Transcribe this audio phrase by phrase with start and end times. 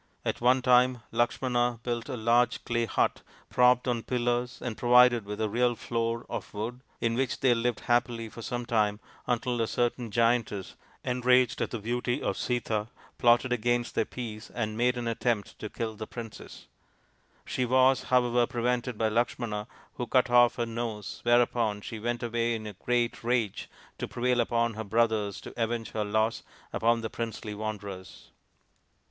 [0.25, 5.39] At one time Lakshmana built a large clay mt propped on pillars and provided with
[5.39, 8.27] a real floor 24 THE INDIAN STORY BOOK of wood, in which they lived happily
[8.27, 12.87] for some time, until a certain giantess, enraged at the beauty of Sita,
[13.19, 16.65] plotted against their peace and made an attempt to kill the princess.
[17.45, 22.55] She was, however, prevented by Lakshmana, who cut off her nose, whereupon she went away
[22.55, 26.41] in a great rage to prevail upon her brothers to avenge her loss
[26.73, 28.31] upon the princely wanderers.